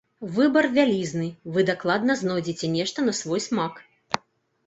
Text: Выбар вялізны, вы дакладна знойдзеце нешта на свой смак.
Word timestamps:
Выбар 0.35 0.67
вялізны, 0.77 1.25
вы 1.57 1.65
дакладна 1.67 2.15
знойдзеце 2.21 2.69
нешта 2.77 3.05
на 3.07 3.13
свой 3.19 3.39
смак. 3.49 3.73